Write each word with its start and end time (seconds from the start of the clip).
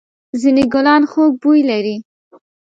ځېنې 0.39 0.63
گلان 0.73 1.03
خوږ 1.11 1.31
بوی 1.41 1.61
لري. 1.69 1.95